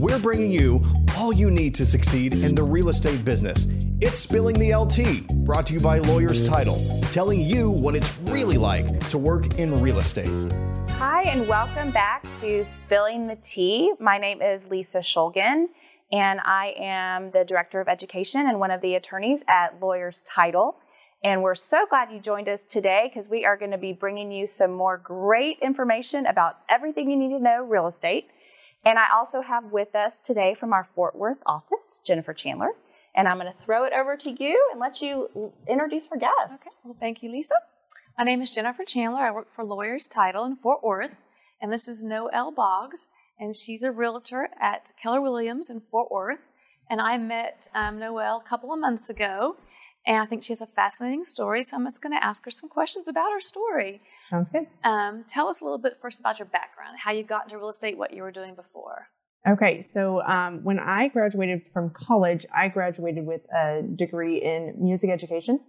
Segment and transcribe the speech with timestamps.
[0.00, 0.80] we're bringing you
[1.18, 3.66] all you need to succeed in the real estate business.
[4.00, 8.56] It's Spilling the LTea, brought to you by Lawyers Title, telling you what it's really
[8.56, 10.30] like to work in real estate.
[10.92, 13.92] Hi, and welcome back to Spilling the Tea.
[14.00, 15.66] My name is Lisa Schulgen,
[16.10, 20.76] and I am the Director of Education and one of the attorneys at Lawyers Title.
[21.22, 24.32] And we're so glad you joined us today because we are going to be bringing
[24.32, 28.30] you some more great information about everything you need to know real estate.
[28.84, 32.70] And I also have with us today from our Fort Worth office, Jennifer Chandler.
[33.14, 36.78] And I'm going to throw it over to you and let you introduce our guest.
[36.78, 36.80] Okay.
[36.84, 37.56] Well, thank you, Lisa.
[38.16, 39.20] My name is Jennifer Chandler.
[39.20, 41.20] I work for Lawyers Title in Fort Worth.
[41.60, 43.10] And this is Noel Boggs.
[43.38, 46.50] And she's a realtor at Keller Williams in Fort Worth.
[46.88, 49.56] And I met um, Noel a couple of months ago.
[50.06, 52.50] And I think she has a fascinating story, so I'm just going to ask her
[52.50, 54.00] some questions about her story.
[54.30, 54.66] Sounds good.
[54.82, 57.68] Um, tell us a little bit first about your background, how you got into real
[57.68, 59.08] estate, what you were doing before.
[59.48, 65.10] Okay, so um, when I graduated from college, I graduated with a degree in music
[65.10, 65.60] education.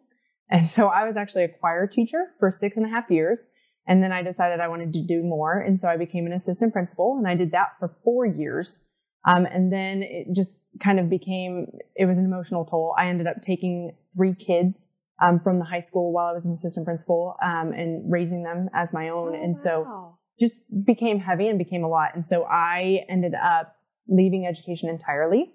[0.50, 3.44] And so I was actually a choir teacher for six and a half years.
[3.88, 5.60] And then I decided I wanted to do more.
[5.60, 8.80] And so I became an assistant principal and I did that for four years.
[9.26, 12.94] Um, and then it just kind of became, it was an emotional toll.
[12.98, 14.88] I ended up taking three kids
[15.22, 18.70] um, from the high school while I was an assistant principal um, and raising them
[18.74, 19.36] as my own.
[19.36, 20.18] Oh, and so wow.
[20.40, 22.16] just became heavy and became a lot.
[22.16, 23.76] And so I ended up
[24.08, 25.54] leaving education entirely.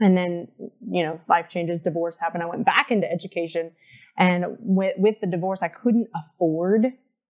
[0.00, 2.42] And then, you know, life changes, divorce happened.
[2.42, 3.72] I went back into education.
[4.18, 6.86] And with, with the divorce, I couldn't afford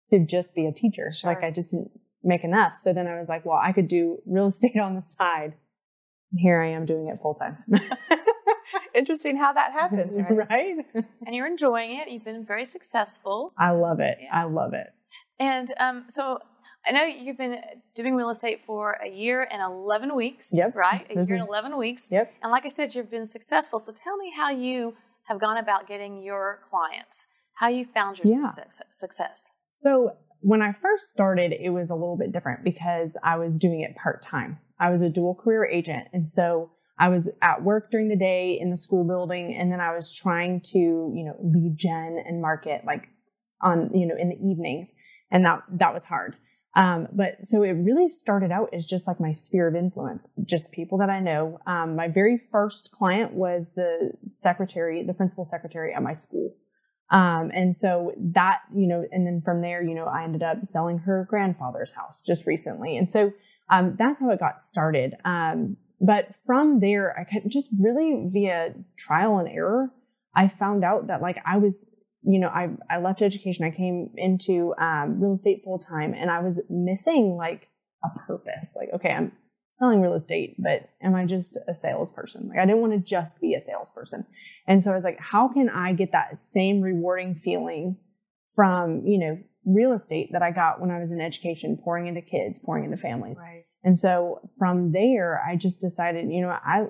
[0.10, 1.12] to just be a teacher.
[1.12, 1.32] Sure.
[1.34, 1.92] Like I just didn't
[2.24, 2.74] make enough.
[2.80, 5.56] So then I was like, well, I could do real estate on the side.
[6.32, 7.58] And here I am doing it full time.
[8.96, 10.50] Interesting how that happens, right?
[10.50, 10.76] right?
[11.26, 12.10] and you're enjoying it.
[12.10, 13.54] You've been very successful.
[13.58, 14.18] I love it.
[14.22, 14.42] Yeah.
[14.42, 14.88] I love it.
[15.40, 16.40] And um, so
[16.88, 17.58] I know you've been
[17.96, 20.76] doing real estate for a year and 11 weeks, yep.
[20.76, 21.06] right?
[21.10, 22.10] A year and 11 weeks.
[22.12, 22.34] Yep.
[22.42, 23.80] And like I said, you've been successful.
[23.80, 24.96] So tell me how you
[25.26, 28.50] have gone about getting your clients, how you found your yeah.
[28.88, 29.46] success.
[29.82, 33.82] So when I first started, it was a little bit different because I was doing
[33.82, 34.60] it part time.
[34.80, 36.08] I was a dual career agent.
[36.14, 39.80] And so I was at work during the day in the school building, and then
[39.80, 43.08] I was trying to, you know, lead gen and market like
[43.62, 44.94] on, you know, in the evenings.
[45.32, 46.36] And that, that was hard.
[46.76, 50.72] Um, but so it really started out as just like my sphere of influence, just
[50.72, 51.60] people that I know.
[51.66, 56.54] Um, my very first client was the secretary, the principal secretary at my school.
[57.12, 60.58] Um, and so that, you know, and then from there, you know, I ended up
[60.66, 62.98] selling her grandfather's house just recently.
[62.98, 63.32] And so,
[63.72, 65.16] um, that's how it got started.
[66.02, 69.92] But from there, I of just really via trial and error,
[70.36, 71.86] I found out that like I was,
[72.24, 73.66] you know, I, I left education.
[73.66, 77.68] I came into, um, real estate full time and I was missing like
[78.04, 78.74] a purpose.
[78.76, 79.34] Like, okay, I'm
[79.72, 82.48] selling real estate, but am I just a salesperson?
[82.50, 84.26] Like I didn't want to just be a salesperson.
[84.68, 87.98] And so I was like, how can I get that same rewarding feeling
[88.56, 92.22] from, you know, real estate that I got when I was in education, pouring into
[92.22, 93.40] kids, pouring into families.
[93.40, 93.66] Right.
[93.84, 96.88] And so from there, I just decided, you know, I,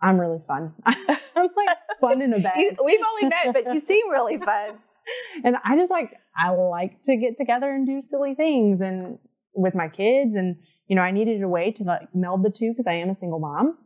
[0.00, 0.74] I'm really fun.
[0.86, 2.52] I'm like fun in a bed.
[2.56, 4.78] you, we've only met, but you seem really fun.
[5.44, 9.18] and I just like, I like to get together and do silly things and
[9.54, 10.34] with my kids.
[10.34, 10.56] And,
[10.86, 13.14] you know, I needed a way to like meld the two because I am a
[13.14, 13.76] single mom.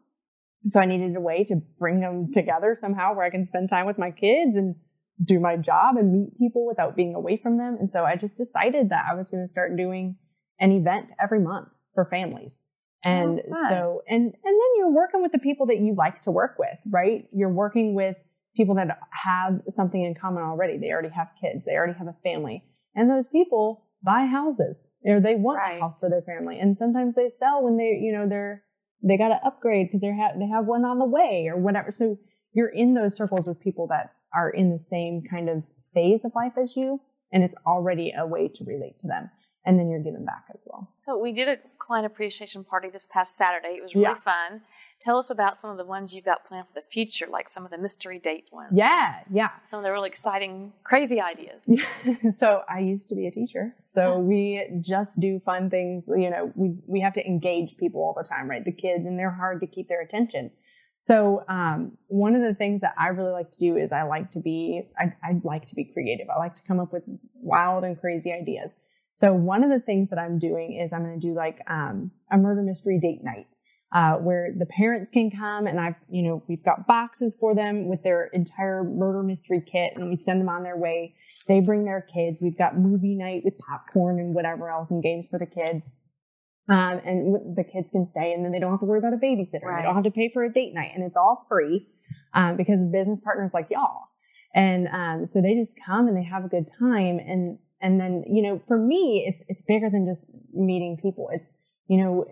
[0.68, 3.86] So I needed a way to bring them together somehow where I can spend time
[3.86, 4.76] with my kids and
[5.22, 7.76] do my job and meet people without being away from them.
[7.78, 10.16] And so I just decided that I was going to start doing
[10.58, 12.62] an event every month for families.
[13.06, 16.22] Oh, and oh, so, and, and then you're working with the people that you like
[16.22, 17.26] to work with, right?
[17.32, 18.16] You're working with
[18.56, 20.78] people that have something in common already.
[20.78, 21.64] They already have kids.
[21.64, 22.64] They already have a family.
[22.94, 25.78] And those people buy houses or they want right.
[25.78, 26.58] a house for their family.
[26.58, 28.62] And sometimes they sell when they, you know, they're,
[29.02, 31.90] they got to upgrade because they have, they have one on the way or whatever.
[31.90, 32.18] So
[32.52, 35.62] you're in those circles with people that are in the same kind of
[35.92, 37.00] phase of life as you,
[37.32, 39.30] and it's already a way to relate to them.
[39.66, 40.90] And then you're given back as well.
[41.00, 43.76] So we did a client appreciation party this past Saturday.
[43.76, 44.14] It was really yeah.
[44.14, 44.60] fun.
[45.00, 47.64] Tell us about some of the ones you've got planned for the future, like some
[47.64, 48.72] of the mystery date ones.
[48.74, 49.50] Yeah, yeah.
[49.64, 51.68] Some of the really exciting, crazy ideas.
[52.36, 53.74] so I used to be a teacher.
[53.88, 56.06] So we just do fun things.
[56.08, 58.64] You know, we we have to engage people all the time, right?
[58.64, 60.50] The kids, and they're hard to keep their attention.
[61.04, 64.32] So um, one of the things that I really like to do is I like
[64.32, 66.28] to be I, I like to be creative.
[66.34, 67.02] I like to come up with
[67.34, 68.76] wild and crazy ideas.
[69.14, 72.10] So one of the things that I'm doing is I'm going to do like um,
[72.30, 73.46] a murder mystery date night.
[73.94, 77.86] Uh, where the parents can come and I've, you know, we've got boxes for them
[77.88, 81.14] with their entire murder mystery kit and we send them on their way.
[81.46, 82.40] They bring their kids.
[82.42, 85.92] We've got movie night with popcorn and whatever else and games for the kids.
[86.68, 89.12] Um, and w- the kids can stay and then they don't have to worry about
[89.12, 89.62] a babysitter.
[89.62, 89.76] Right.
[89.76, 91.86] They don't have to pay for a date night and it's all free,
[92.32, 94.08] um, because business partners like y'all.
[94.56, 97.20] And, um, so they just come and they have a good time.
[97.20, 101.28] And, and then, you know, for me, it's, it's bigger than just meeting people.
[101.30, 101.54] It's,
[101.86, 102.24] you know,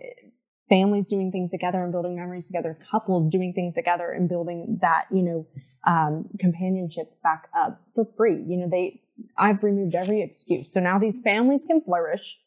[0.67, 5.05] families doing things together and building memories together, couples doing things together and building that,
[5.11, 5.47] you know,
[5.85, 8.43] um, companionship back up for free.
[8.47, 9.03] You know, they,
[9.37, 10.73] I've removed every excuse.
[10.73, 12.39] So now these families can flourish.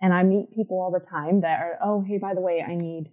[0.00, 2.76] And I meet people all the time that are, oh, hey, by the way, I
[2.76, 3.10] need,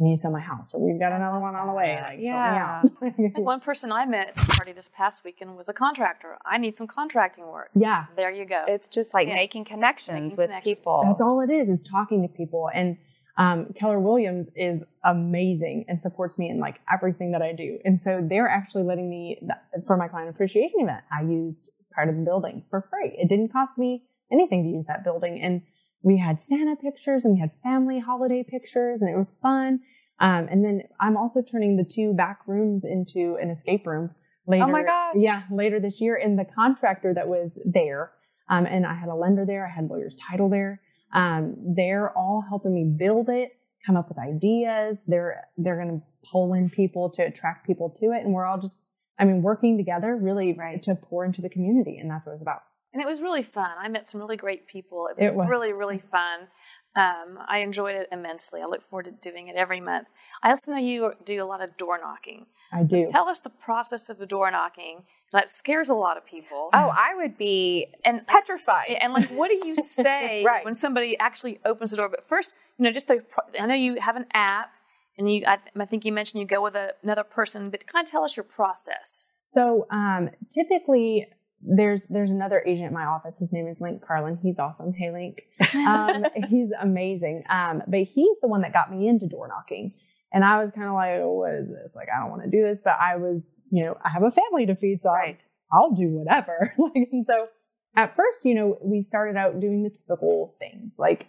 [0.00, 1.96] I need to sell my house, or we've got another one on the way.
[2.02, 2.82] Like, Yeah.
[2.82, 3.38] help me out.
[3.44, 6.36] One person I met at the party this past weekend was a contractor.
[6.44, 7.70] I need some contracting work.
[7.76, 8.06] yeah.
[8.16, 8.64] There you go.
[8.66, 9.34] It's just like Yeah.
[9.34, 10.78] making connections Making with connections.
[10.78, 11.02] people.
[11.04, 12.68] That's all it is, is talking to people.
[12.74, 12.96] And
[13.36, 17.78] um, Keller Williams is amazing and supports me in like everything that I do.
[17.84, 19.40] And so they're actually letting me,
[19.86, 23.16] for my client appreciation event, I used part of the building for free.
[23.16, 24.02] It didn't cost me
[24.32, 25.40] anything to use that building.
[25.40, 25.62] And
[26.04, 29.80] we had Santa pictures and we had family holiday pictures and it was fun.
[30.20, 34.10] Um, and then I'm also turning the two back rooms into an escape room
[34.46, 34.64] later.
[34.64, 35.14] Oh my gosh.
[35.16, 36.14] Yeah, later this year.
[36.14, 38.12] And the contractor that was there,
[38.48, 40.80] um, and I had a lender there, I had lawyer's title there.
[41.12, 44.98] Um, they're all helping me build it, come up with ideas.
[45.06, 48.60] They're they're going to pull in people to attract people to it, and we're all
[48.60, 48.74] just,
[49.18, 50.82] I mean, working together really Right.
[50.82, 52.62] to pour into the community, and that's what it's about.
[52.94, 53.70] And it was really fun.
[53.78, 55.08] I met some really great people.
[55.08, 55.48] It was, It was.
[55.50, 56.48] really, really fun.
[56.96, 58.62] Um, I enjoyed it immensely.
[58.62, 60.08] I look forward to doing it every month.
[60.44, 62.46] I also know you do a lot of door knocking.
[62.72, 63.04] I do.
[63.10, 64.98] Tell us the process of the door knocking.
[64.98, 66.70] 'cause That scares a lot of people.
[66.72, 68.90] oh, I would be and petrified.
[69.00, 70.64] and like, what do you say Right.
[70.64, 72.08] when somebody actually opens the door?
[72.08, 73.24] But first, you know, just the,
[73.60, 74.70] I know you have an app,
[75.18, 77.86] and you, I, th- I think you mentioned you go with a, another person, but
[77.88, 79.30] kind of tell us your process.
[79.52, 81.28] So um, typically,
[81.66, 83.38] there's there's another agent in my office.
[83.38, 84.38] His name is Link Carlin.
[84.42, 84.92] He's awesome.
[84.92, 85.42] Hey, Link.
[85.74, 87.44] Um, he's amazing.
[87.48, 89.92] Um, but he's the one that got me into door knocking.
[90.32, 91.94] And I was kind of like, oh, what is this?
[91.94, 92.80] Like, I don't want to do this.
[92.82, 95.44] But I was, you know, I have a family to feed, so right.
[95.72, 96.74] I'll do whatever.
[96.78, 97.48] like, and so
[97.96, 101.28] at first, you know, we started out doing the typical things like,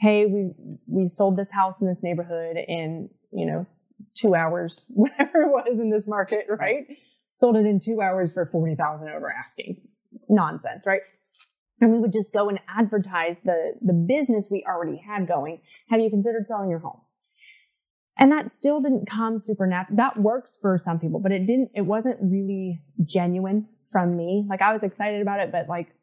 [0.00, 0.52] hey, we
[0.86, 3.66] we sold this house in this neighborhood in, you know,
[4.14, 6.86] two hours, whatever it was in this market, right?
[7.38, 9.80] Sold it in two hours for forty thousand over asking.
[10.28, 11.02] Nonsense, right?
[11.80, 15.60] And we would just go and advertise the the business we already had going.
[15.90, 17.00] Have you considered selling your home?
[18.18, 19.96] And that still didn't come supernatural.
[19.96, 24.44] That works for some people, but it didn't, it wasn't really genuine from me.
[24.50, 25.94] Like I was excited about it, but like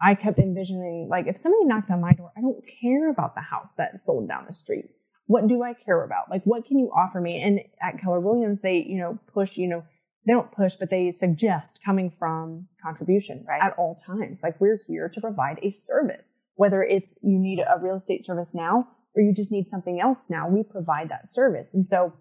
[0.00, 3.40] I kept envisioning, like if somebody knocked on my door, I don't care about the
[3.40, 4.84] house that sold down the street.
[5.26, 6.30] What do I care about?
[6.30, 7.42] Like what can you offer me?
[7.42, 9.82] And at Keller Williams, they, you know, push, you know,
[10.28, 13.62] they don't push, but they suggest coming from contribution Right.
[13.62, 14.40] at all times.
[14.42, 18.54] Like we're here to provide a service, whether it's you need a real estate service
[18.54, 21.70] now or you just need something else now, we provide that service.
[21.72, 22.12] And so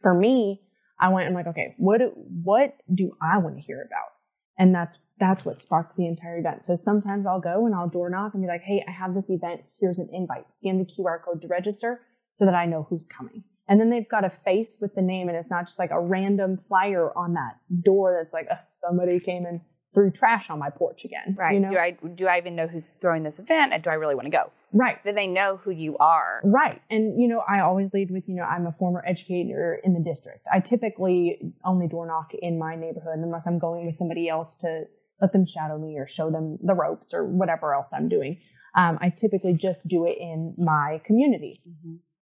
[0.00, 0.62] for me,
[1.00, 2.12] I went and like, okay, what do,
[2.44, 4.12] what do I want to hear about?
[4.56, 6.64] And that's that's what sparked the entire event.
[6.64, 9.28] So sometimes I'll go and I'll door knock and be like, hey, I have this
[9.30, 9.62] event.
[9.80, 10.52] Here's an invite.
[10.52, 12.00] Scan the QR code to register
[12.32, 13.42] so that I know who's coming.
[13.68, 16.00] And then they've got a face with the name, and it's not just like a
[16.00, 19.60] random flyer on that door that's like, "Ugh, somebody came and
[19.94, 21.34] threw trash on my porch again.
[21.36, 21.54] Right.
[21.54, 21.68] You know?
[21.68, 23.72] Do I do I even know who's throwing this event?
[23.72, 24.50] And do I really want to go?
[24.72, 24.98] right.
[25.04, 26.40] Then they know who you are?
[26.44, 26.80] Right.
[26.90, 30.00] And, you know, I always lead with, you know, I'm a former educator in the
[30.00, 30.46] district.
[30.52, 34.84] I typically only door knock in my neighborhood unless I'm going with somebody else to
[35.20, 38.40] let them shadow me or show them the ropes or whatever else I'm doing.
[38.76, 41.62] Um, I typically just do it in my community.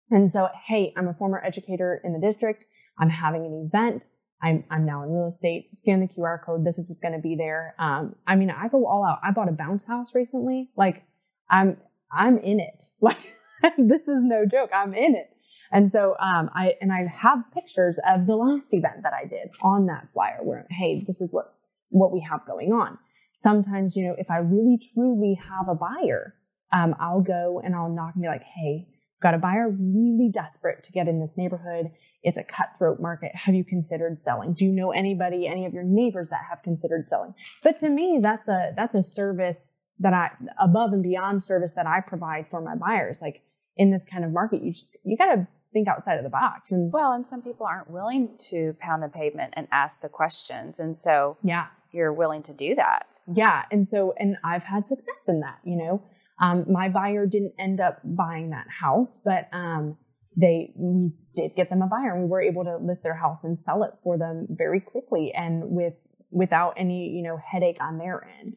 [0.09, 2.65] And so, hey, I'm a former educator in the district.
[2.99, 4.07] I'm having an event.
[4.41, 5.75] I'm, I'm now in real estate.
[5.75, 6.65] Scan the QR code.
[6.65, 7.75] This is what's going to be there.
[7.79, 9.19] Um, I mean, I go all out.
[9.23, 10.69] I bought a bounce house recently.
[10.77, 11.03] Like,
[11.49, 11.77] I'm,
[12.11, 12.85] I'm in it.
[13.63, 14.69] Like, this is no joke.
[14.71, 15.31] I'm in it.
[15.71, 19.49] And so, um, I, and I have pictures of the last event that I did
[19.63, 21.55] on that flyer where, hey, this is what,
[21.89, 22.99] what we have going on.
[23.35, 26.35] Sometimes, you know, if I really truly have a buyer,
[26.71, 28.87] um, I'll go and I'll knock and be like, hey,
[29.21, 31.91] got a buyer really desperate to get in this neighborhood.
[32.23, 33.31] It's a cutthroat market.
[33.35, 34.53] Have you considered selling?
[34.53, 37.33] Do you know anybody, any of your neighbors that have considered selling?
[37.63, 40.29] But to me, that's a, that's a service that I,
[40.61, 43.19] above and beyond service that I provide for my buyers.
[43.21, 43.41] Like
[43.75, 46.71] in this kind of market, you just, you got to think outside of the box.
[46.71, 50.79] And Well, and some people aren't willing to pound the pavement and ask the questions.
[50.79, 53.21] And so yeah, you're willing to do that.
[53.33, 53.63] Yeah.
[53.71, 56.03] And so, and I've had success in that, you know.
[56.39, 59.97] Um, my buyer didn't end up buying that house, but um,
[60.35, 63.43] they we did get them a buyer and we were able to list their house
[63.43, 65.93] and sell it for them very quickly and with
[66.29, 68.55] without any, you know, headache on their end.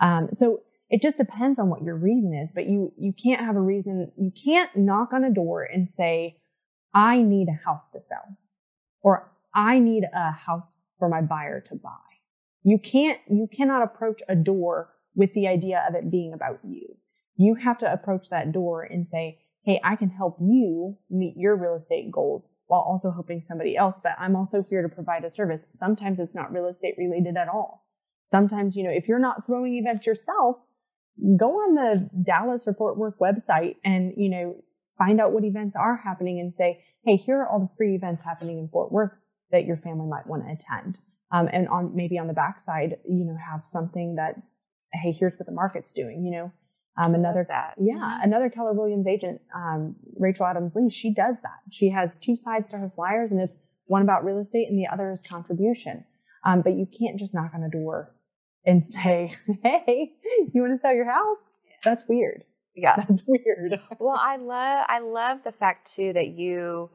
[0.00, 0.60] Um, so
[0.90, 4.12] it just depends on what your reason is, but you, you can't have a reason.
[4.18, 6.36] You can't knock on a door and say,
[6.92, 8.36] I need a house to sell
[9.00, 11.90] or I need a house for my buyer to buy.
[12.62, 16.96] You can't, you cannot approach a door with the idea of it being about you.
[17.36, 21.56] You have to approach that door and say, Hey, I can help you meet your
[21.56, 25.30] real estate goals while also helping somebody else, but I'm also here to provide a
[25.30, 25.64] service.
[25.68, 27.86] Sometimes it's not real estate related at all.
[28.24, 30.56] Sometimes, you know, if you're not throwing events yourself,
[31.36, 34.56] go on the Dallas or Fort Worth website and, you know,
[34.98, 38.22] find out what events are happening and say, Hey, here are all the free events
[38.22, 39.12] happening in Fort Worth
[39.50, 40.98] that your family might want to attend.
[41.30, 44.36] Um, and on maybe on the backside, you know, have something that,
[44.92, 46.52] Hey, here's what the market's doing, you know,
[47.02, 47.74] um, another that.
[47.78, 48.24] yeah, Mhm.
[48.24, 51.60] another Keller Williams agent, um, Rachel Adams Lee, she does that.
[51.70, 53.56] She has two sides to her flyers, and it's
[53.86, 56.04] one about real estate and the other is contribution.
[56.44, 58.14] Um, but you can't just knock on a door
[58.64, 60.12] and say, "Hey,
[60.52, 61.38] you want to sell your house?"
[61.84, 62.44] That's weird.
[62.74, 62.96] Yeah.
[62.96, 63.80] That's weird.
[63.98, 66.90] well, I love I love the fact too that you,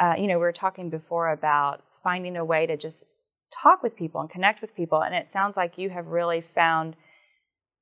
[0.00, 3.04] uh, you know, we were talking before about finding a way to just
[3.50, 6.96] talk with people and connect with people, and it sounds like you have really found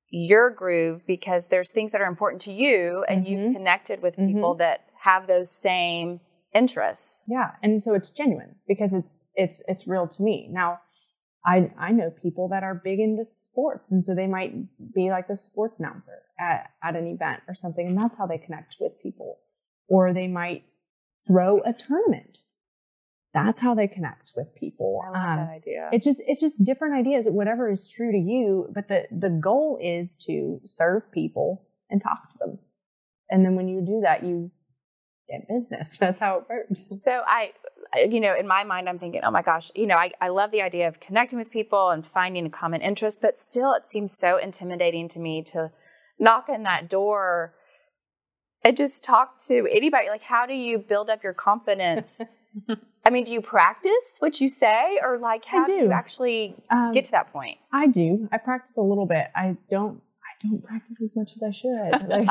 [0.09, 3.53] your groove because there's things that are important to you, and you've Mhm.
[3.53, 6.19] connected with people that have those same
[6.53, 7.23] interests.
[7.27, 10.47] Yeah, and so it's genuine because it's it's it's real to me.
[10.51, 10.79] Now,
[11.45, 14.53] I I know people that are big into sports, and so they might
[14.93, 18.37] be like the sports announcer at at an event or something, and that's how they
[18.37, 19.39] connect with people.
[19.89, 20.63] Or they might
[21.27, 22.39] throw a tournament.
[23.33, 25.01] That's how they connect with people.
[25.05, 25.89] I love Um, that idea.
[25.91, 29.77] it's just it's just different ideas whatever is true to you but the the goal
[29.81, 32.59] is to serve people and talk to them
[33.29, 34.49] and then when you do that you
[35.29, 37.51] get business that's how it works So I,
[38.09, 40.51] you know, in my mind, I'm thinking, oh my gosh, you know, I, I love
[40.51, 44.17] the idea of connecting with people and finding a common interest, but still it seems
[44.17, 45.71] so intimidating to me to
[46.19, 47.53] knock on that door
[48.65, 50.09] and just talk to anybody.
[50.09, 52.19] Like, how do you build up your confidence?
[53.07, 55.71] I mean, do you practice what you say or like how do.
[55.71, 57.57] you actually um, get to that point?
[57.71, 61.41] i do i practice a little bit i don't i don't practice as much as
[61.43, 62.27] i should like,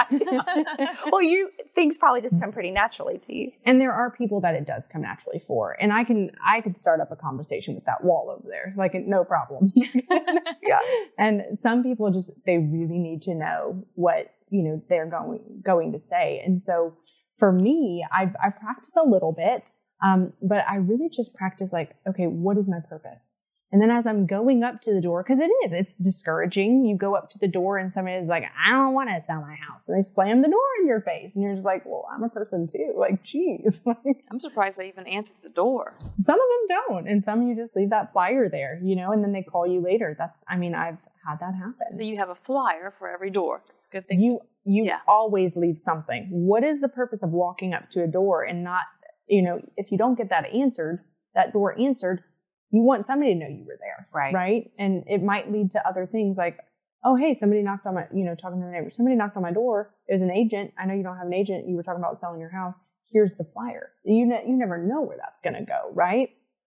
[1.11, 3.53] well, you things probably just come pretty naturally to you.
[3.65, 6.79] and there are people that it does come naturally for and i can i could
[6.79, 9.73] start up a conversation with that wall over there like no problem
[10.63, 10.81] Yeah.
[11.19, 15.93] and some people just they really need to know what you know they're going going
[15.93, 16.95] to say and so
[17.39, 19.63] for me i i practice a little bit
[20.05, 23.31] um, but i really just practice like okay what is my purpose
[23.73, 26.97] and then as i'm going up to the door because it is it's discouraging you
[26.97, 29.55] go up to the door and somebody is like i don't want to sell my
[29.57, 32.23] house and they slam the door in your face and you're just like well i'm
[32.23, 33.85] a person too like geez
[34.31, 35.99] I'm surprised they even answered the door.
[36.21, 39.23] some of them don't and some you just leave that flyer there you know and
[39.25, 42.29] then they call you later that's i mean i've had that happen So you have
[42.29, 43.65] a flyer for every door.
[43.71, 44.21] It's a good thing.
[44.21, 45.01] you you Yeah.
[45.09, 48.83] always leave something what is the purpose of walking up to a door and not
[49.29, 51.01] you know if you don't get that answered
[51.35, 52.23] that door answered
[52.71, 54.35] you want somebody to know you were there Right.
[54.35, 54.71] right?
[54.79, 56.59] And it might lead to other things like
[57.05, 59.43] oh hey somebody knocked on my you know talking to the neighbor somebody knocked on
[59.43, 59.95] my door.
[60.09, 60.73] It was an agent.
[60.79, 61.69] I know you don't have an agent.
[61.69, 62.75] You were talking about selling your house.
[63.13, 63.91] Here's the flyer.
[64.05, 66.31] You ne- you never know where that's going to go right?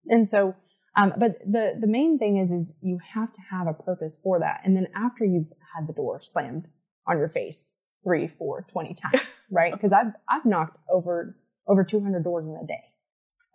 [0.07, 0.55] And so
[0.97, 4.40] um, but the the main thing is is you have to have a purpose for
[4.40, 4.61] that.
[4.64, 6.67] And then after you've had the door slammed
[7.07, 9.73] on your face three four 20 times right?
[9.73, 11.37] Because i've i've knocked over
[11.69, 12.85] over 200 doors in a day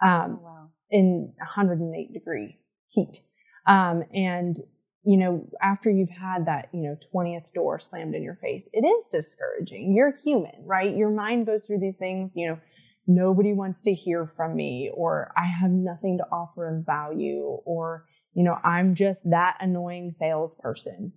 [0.04, 0.70] um, Oh, wow.
[0.90, 2.58] in 108 degree
[2.90, 3.20] heat.
[3.68, 4.58] Um, and,
[5.04, 8.86] you know, after you've had that, you know, 20th door slammed in your face, it
[8.86, 9.94] is discouraging.
[9.96, 10.96] You're human, right?
[10.96, 12.60] Your mind goes through these things, you know,
[13.08, 18.06] nobody wants to hear from me, or I have nothing to offer of value, or,
[18.34, 21.14] you know, I'm just that annoying salesperson.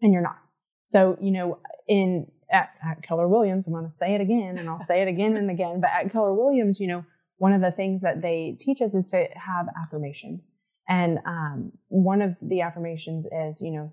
[0.00, 0.38] And you're not.
[0.86, 4.68] So, you know, in, at, at Keller Williams, I'm going to say it again and
[4.68, 7.04] I'll say it again and again, but at Keller Williams, you know,
[7.38, 10.50] one of the things that they teach us is to have affirmations.
[10.88, 13.92] And um, one of the affirmations is, you know,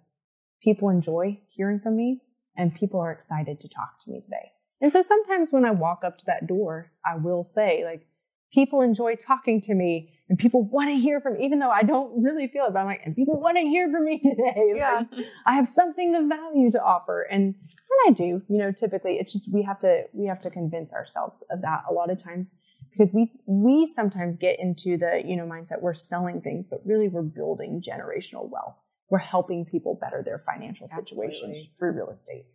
[0.63, 2.22] people enjoy hearing from me
[2.56, 4.51] and people are excited to talk to me today.
[4.80, 8.08] And so sometimes when I walk up to that door, I will say, like,
[8.53, 11.84] people enjoy talking to me and people want to hear from me, even though I
[11.84, 14.74] don't really feel it, but I'm like, and people want to hear from me today.
[14.75, 15.03] Yeah.
[15.12, 17.24] Like, I have something of value to offer.
[17.24, 17.55] And
[17.91, 20.93] and I do, you know, typically it's just we have to we have to convince
[20.93, 22.51] ourselves of that a lot of times
[22.91, 27.10] because we we sometimes get into the, you know, mindset we're selling things, but really
[27.10, 28.75] we're building generational wealth.
[29.10, 31.72] We're helping people better their financial situation Absolutely.
[31.77, 32.46] through real estate.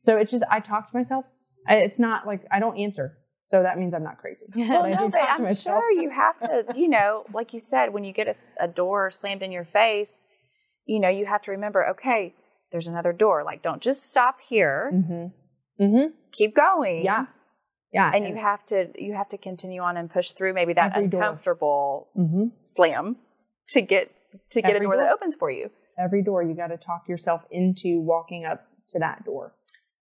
[0.00, 1.24] So it's just I talk to myself.
[1.66, 3.16] I, it's not like I don't answer.
[3.44, 4.46] So that means I'm not crazy.
[4.56, 8.12] Well, no, but I'm sure you have to, you know, like you said, when you
[8.12, 10.12] get a door slammed in your face,
[10.86, 12.34] you know, you have to remember, okay,
[12.70, 13.44] there's another door.
[13.44, 14.90] Like, don't just stop here.
[14.94, 15.82] Mm-hmm.
[15.84, 16.06] Mm-hmm.
[16.32, 17.04] Keep going.
[17.04, 17.26] Yeah.
[17.92, 18.10] Yeah.
[18.14, 21.08] And you have to you have to continue on and push through maybe that Every
[21.08, 21.22] door.
[21.22, 23.16] uncomfortable hmm slam
[23.68, 24.10] to get
[24.50, 25.70] to get a Every door, that opens for you.
[25.98, 29.52] every door you got to talk yourself into walking up to that door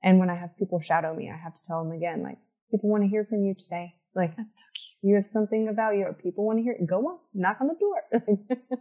[0.01, 2.37] and when i have people shadow me i have to tell them again like
[2.71, 3.93] people want to hear from you today.
[4.15, 5.09] Like That's so cute.
[5.09, 7.75] you have something of value people want to hear it go on knock on the
[7.75, 8.47] door.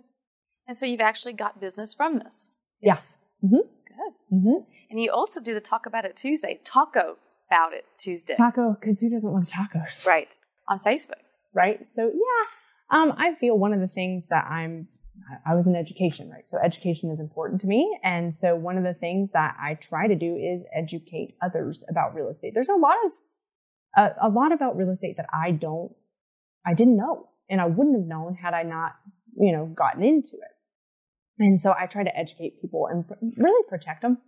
[0.69, 2.53] And so you've actually got business from this.
[2.81, 3.19] yes.
[3.41, 4.15] Hmm Good.
[4.31, 4.59] hmm
[4.91, 7.17] And you also do the Talk About It Tuesday, Taco
[7.51, 8.37] About It Tuesday.
[8.37, 10.07] Taco because who doesn't love tacos?
[10.07, 10.37] Right.
[10.69, 11.23] on Facebook.
[11.53, 11.89] right?
[11.91, 12.97] So yeah.
[12.97, 14.89] Um, i feel one of the things that i'm
[15.47, 16.47] i was in education right?
[16.49, 17.99] So education is important to me.
[18.05, 22.15] And so one of the things that i try to do is educate others about
[22.15, 22.53] real estate.
[22.55, 23.13] There's a lot of
[23.97, 25.93] a, a lot about real estate that i don't
[26.67, 28.93] i didn't know and i wouldn't have known had i not
[29.37, 30.55] you know gotten into it
[31.39, 34.19] and so i try to educate people and pr- really protect them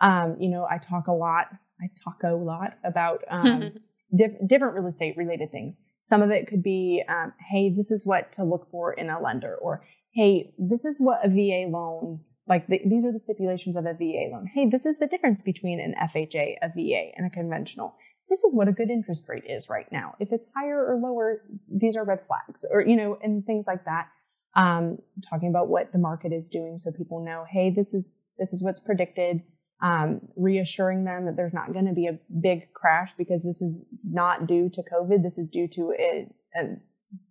[0.00, 1.46] um, you know i talk a lot
[1.80, 3.72] i talk a lot about um,
[4.14, 5.78] diff- different real estate related things.
[6.02, 9.20] Some of it could be, um, hey, this is what to look for in a
[9.20, 9.84] lender, or
[10.14, 13.94] hey, this is what a VA loan, like the, these are the stipulations of a
[13.94, 14.46] VA loan.
[14.52, 17.94] Hey, this is the difference between an FHA, a VA, and a conventional.
[18.30, 20.14] This is what a good interest rate is right now.
[20.20, 23.84] If it's higher or lower, these are red flags, or you know, and things like
[23.84, 24.08] that.
[24.56, 28.52] Um, talking about what the market is doing, so people know, hey, this is this
[28.52, 29.42] is what's predicted
[29.82, 33.82] um, reassuring them that there's not going to be a big crash because this is
[34.04, 35.22] not due to COVID.
[35.22, 36.76] This is due to a, a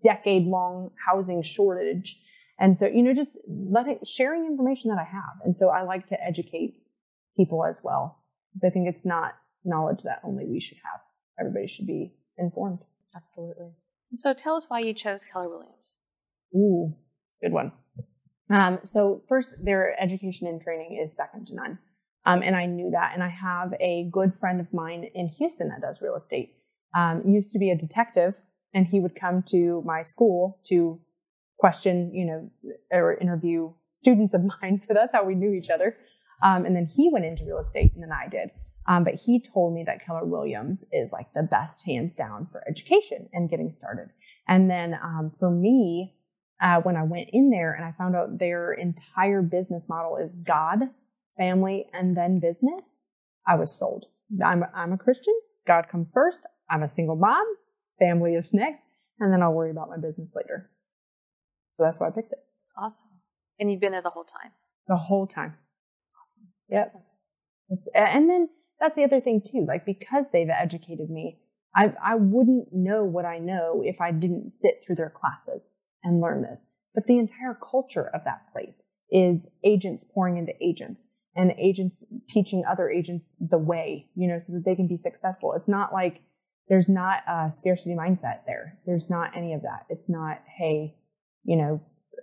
[0.03, 2.20] decade long housing shortage.
[2.60, 5.46] And so, you know, just letting, sharing information that I have.
[5.46, 6.82] And so I like to educate
[7.38, 8.20] people as well
[8.53, 11.01] because I think it's not knowledge that only we should have.
[11.39, 12.80] Everybody should be informed.
[13.16, 13.72] Absolutely.
[14.12, 16.00] And so tell us why you chose Keller Williams.
[16.56, 16.96] Ooh,
[17.28, 17.72] it's a good one.
[18.51, 21.80] Um, so first, their education and training is second to none.
[22.25, 23.12] Um, and I knew that.
[23.13, 26.56] And I have a good friend of mine in Houston that does real estate.
[26.96, 28.34] Um, used to be a detective,
[28.74, 31.00] and he would come to my school to
[31.60, 32.50] question, you know,
[32.91, 34.78] or interview students of mine.
[34.78, 35.95] So that's how we knew each other.
[36.41, 38.50] Um, and then he went into real estate, and then I did.
[38.89, 42.63] Um, but he told me that Keller Williams is like the best hands down for
[42.67, 44.10] education and getting started.
[44.47, 46.15] And then um, for me,
[46.60, 50.36] uh, when I went in there and I found out their entire business model is
[50.36, 50.80] God,
[51.38, 52.84] family, and then business,
[53.47, 54.08] I was sold.
[54.43, 55.36] I'm, I'm a Christian.
[55.67, 56.39] God comes first.
[56.69, 57.45] I'm a single mom.
[57.99, 58.86] Family is next.
[59.19, 60.71] And then I'll worry about my business later.
[61.73, 62.39] So that's why I picked it
[62.75, 63.10] Awesome.
[63.60, 64.52] And you've been there the whole time.
[64.88, 65.56] the whole time.
[66.19, 66.47] Awesome.
[66.69, 66.86] Yep.
[66.88, 67.91] Awesome.
[67.93, 68.49] And then
[68.80, 69.65] that's the other thing too.
[69.68, 71.39] Like because they've educated me,
[71.76, 75.70] I I wouldn't know what I know if I didn't sit through their classes
[76.04, 76.65] and learn this.
[76.96, 81.04] But the entire culture of that place is agents pouring into agents
[81.36, 85.54] and agents teaching other agents the way, you know, so that they can be successful.
[85.54, 86.22] It's not like
[86.68, 88.78] there's not a scarcity mindset there.
[88.86, 89.86] There's not any of that.
[89.89, 90.96] It's not, hey,
[91.44, 91.82] you know,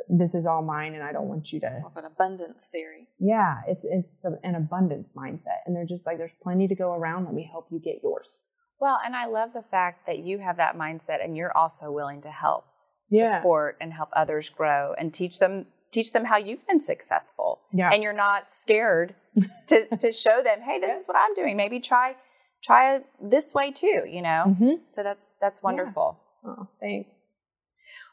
[0.08, 3.08] this is all mine and I don't want you to More of an abundance theory.
[3.18, 6.92] yeah, it's it's a, an abundance mindset, and they're just like, there's plenty to go
[6.92, 7.24] around.
[7.24, 8.40] Let me help you get yours.
[8.80, 12.20] Well, and I love the fact that you have that mindset and you're also willing
[12.22, 12.64] to help
[13.10, 13.40] Yeah.
[13.40, 17.60] support and help others grow and teach them teach them how you've been successful.
[17.72, 17.90] Yeah.
[17.90, 19.14] And you're not scared
[19.68, 20.96] to, to show them, hey, this Yeah.
[20.96, 21.56] is what I'm doing.
[21.56, 22.16] Maybe try
[22.62, 24.44] try this way too, you know?
[24.48, 24.72] Mm-hmm.
[24.88, 26.20] So that's that's wonderful.
[26.44, 27.08] Oh, thanks.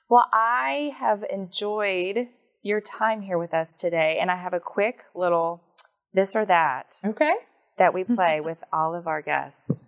[0.10, 2.28] Well, I have enjoyed
[2.62, 5.62] your time here with us today, and I have a quick little
[6.14, 7.34] this or that Okay.
[7.78, 9.86] that we play with all of our guests.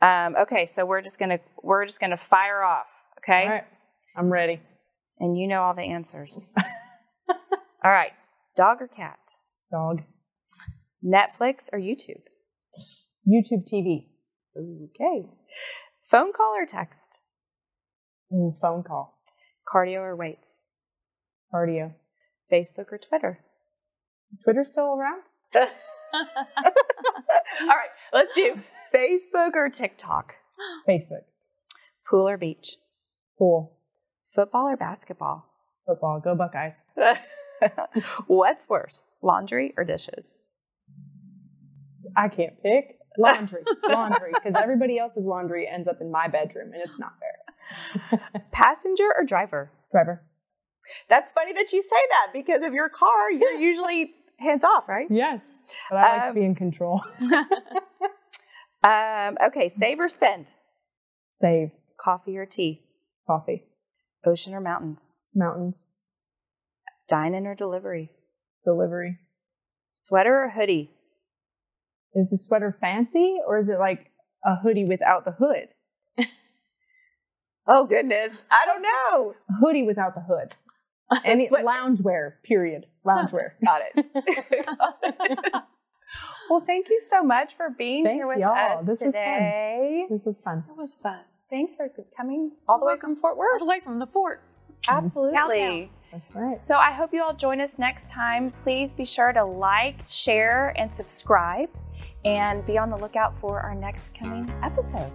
[0.00, 2.86] Um, okay, so we're just gonna we're just gonna fire off,
[3.18, 3.42] okay?
[3.44, 3.64] All right.
[4.16, 4.60] I'm ready.
[5.18, 6.50] And you know all the answers.
[7.28, 8.12] all right,
[8.56, 9.18] dog or cat?
[9.72, 10.02] Dog.
[11.04, 12.22] Netflix or YouTube?
[13.26, 14.06] YouTube TV.
[14.56, 15.28] Okay.
[16.08, 17.20] Phone call or text?
[18.30, 19.17] Phone call.
[19.72, 20.60] Cardio or weights?
[21.52, 21.94] Cardio.
[22.50, 23.40] Facebook or Twitter?
[24.42, 25.22] Twitter still around?
[26.14, 28.60] all right, let's do
[28.94, 30.36] Facebook or TikTok?
[30.88, 31.24] Facebook.
[32.08, 32.76] Pool or beach?
[33.38, 33.76] Pool.
[34.34, 35.46] Football or basketball?
[35.86, 36.20] Football.
[36.20, 36.82] Go Buckeyes.
[38.26, 40.38] What's worse, laundry or dishes?
[42.16, 42.96] I can't pick.
[43.18, 43.62] Laundry.
[43.88, 44.32] laundry.
[44.32, 47.37] Because everybody else's laundry ends up in my bedroom, and it's not fair.
[48.52, 49.70] Passenger or driver?
[49.92, 50.22] Driver.
[51.08, 55.06] That's funny that you say that because of your car, you're usually hands off, right?
[55.10, 55.42] Yes.
[55.90, 57.02] But I like Um, to be in control.
[58.84, 60.52] Um, okay, save or spend?
[61.32, 61.70] Save.
[61.98, 62.84] Coffee or tea?
[63.26, 63.64] Coffee.
[64.24, 65.16] Ocean or mountains?
[65.34, 65.88] Mountains.
[67.08, 68.10] Dine in or delivery?
[68.64, 69.18] Delivery.
[69.88, 70.90] Sweater or hoodie?
[72.14, 74.12] Is the sweater fancy or is it like
[74.44, 75.68] a hoodie without the hood?
[77.68, 79.34] Oh goodness, I don't know.
[79.50, 80.54] A hoodie without the hood.
[81.24, 82.86] Any sweat- loungewear, period.
[83.06, 83.50] Loungewear.
[83.64, 84.06] Got it.
[86.50, 88.54] well, thank you so much for being Thank here with y'all.
[88.54, 89.06] us This was fun.
[89.12, 90.06] today.
[90.10, 90.64] this was fun.
[90.68, 91.20] It was fun.
[91.50, 93.60] Thanks for coming all the way from Fort All Worth.
[93.60, 94.42] the way from the fort.
[94.88, 95.34] Absolutely.
[95.34, 95.88] Downtown.
[96.12, 96.62] That's right.
[96.62, 98.52] So I hope you all join us next time.
[98.62, 101.68] Please be sure to like, share, and subscribe,
[102.24, 105.12] and be on the lookout for our next coming episode.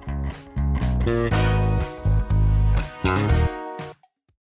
[3.03, 3.62] Música